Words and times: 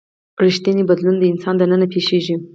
ریښتینی 0.45 0.83
بدلون 0.89 1.15
د 1.19 1.23
انسان 1.31 1.55
دننه 1.57 1.87
پیښیږي. 1.93 2.35